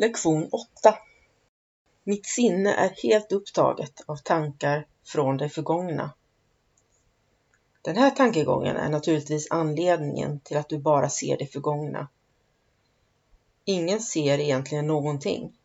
[0.00, 0.98] Lektion 8
[2.04, 6.10] Mitt sinne är helt upptaget av tankar från det förgångna.
[7.82, 12.08] Den här tankegången är naturligtvis anledningen till att du bara ser det förgångna.
[13.64, 15.58] Ingen ser egentligen någonting.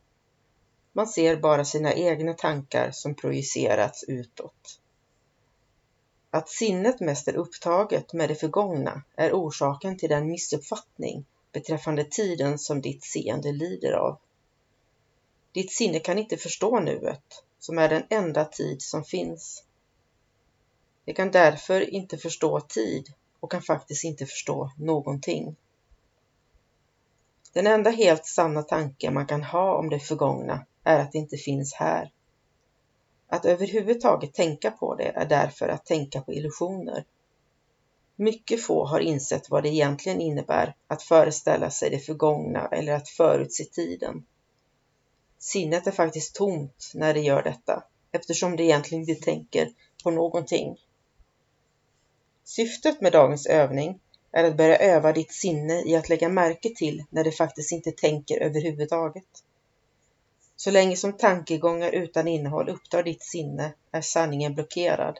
[0.93, 4.79] Man ser bara sina egna tankar som projicerats utåt.
[6.29, 12.59] Att sinnet mest är upptaget med det förgångna är orsaken till den missuppfattning beträffande tiden
[12.59, 14.19] som ditt seende lider av.
[15.51, 19.63] Ditt sinne kan inte förstå nuet, som är den enda tid som finns.
[21.05, 25.55] Det kan därför inte förstå tid och kan faktiskt inte förstå någonting.
[27.53, 31.37] Den enda helt sanna tanke man kan ha om det förgångna är att det inte
[31.37, 32.11] finns här.
[33.27, 37.05] Att överhuvudtaget tänka på det är därför att tänka på illusioner.
[38.15, 43.09] Mycket få har insett vad det egentligen innebär att föreställa sig det förgångna eller att
[43.09, 44.25] förutse tiden.
[45.37, 49.69] Sinnet är faktiskt tomt när det gör detta, eftersom det egentligen inte tänker
[50.03, 50.77] på någonting.
[52.43, 53.99] Syftet med dagens övning
[54.31, 57.91] är att börja öva ditt sinne i att lägga märke till när det faktiskt inte
[57.91, 59.43] tänker överhuvudtaget.
[60.55, 65.19] Så länge som tankegångar utan innehåll upptar ditt sinne är sanningen blockerad.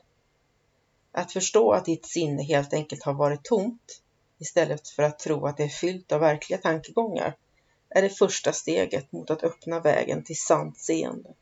[1.15, 4.01] Att förstå att ditt sinne helt enkelt har varit tomt
[4.39, 7.37] istället för att tro att det är fyllt av verkliga tankegångar
[7.89, 11.33] är det första steget mot att öppna vägen till sant seende.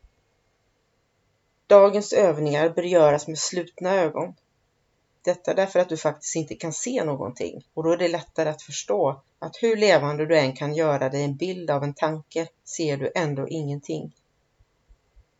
[1.66, 4.34] Dagens övningar bör göras med slutna ögon.
[5.22, 8.62] Detta därför att du faktiskt inte kan se någonting och då är det lättare att
[8.62, 12.96] förstå att hur levande du än kan göra dig en bild av en tanke ser
[12.96, 14.14] du ändå ingenting.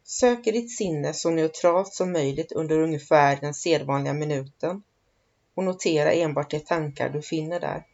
[0.04, 4.82] Sök i ditt sinne så neutralt som möjligt under ungefär den sedvanliga minuten
[5.54, 7.86] och notera enbart de tankar du finner där.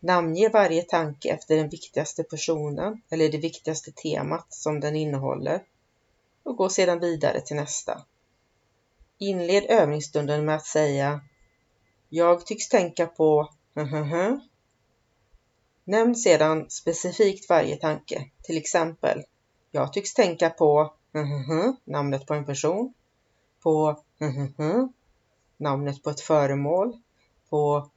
[0.00, 5.62] Namnge varje tanke efter den viktigaste personen eller det viktigaste temat som den innehåller
[6.42, 8.04] och gå sedan vidare till nästa.
[9.18, 11.20] Inled övningsstunden med att säga
[12.08, 13.48] Jag tycks tänka på
[15.84, 19.24] Nämn sedan specifikt varje tanke, till exempel
[19.78, 20.92] jag tycks tänka på
[21.84, 22.94] namnet på en person,
[23.62, 24.02] på
[25.56, 26.96] namnet på ett föremål,
[27.50, 27.90] på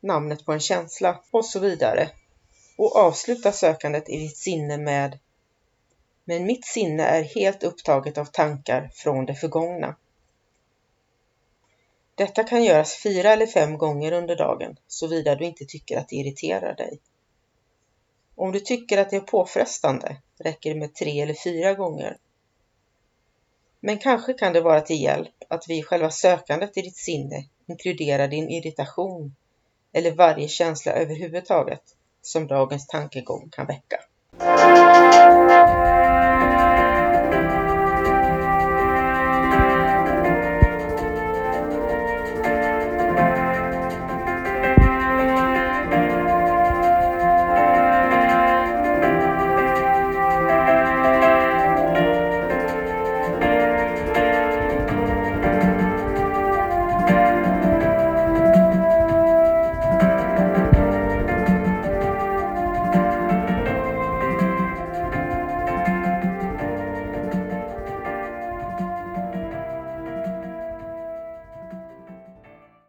[0.00, 2.10] namnet på en känsla och så vidare.
[2.78, 5.18] Och avsluta sökandet i ditt sinne med
[6.24, 9.96] Men mitt sinne är helt upptaget av tankar från det förgångna.
[12.14, 16.16] Detta kan göras fyra eller fem gånger under dagen, såvida du inte tycker att det
[16.16, 17.00] irriterar dig.
[18.46, 22.16] Om du tycker att det är påfrestande räcker det med tre eller fyra gånger.
[23.80, 28.26] Men kanske kan det vara till hjälp att vid själva sökandet i ditt sinne inkludera
[28.26, 29.34] din irritation
[29.92, 31.82] eller varje känsla överhuvudtaget
[32.22, 34.00] som dagens tankegång kan väcka.